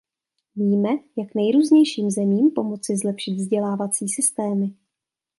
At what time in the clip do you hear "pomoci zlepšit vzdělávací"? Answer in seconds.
2.51-4.09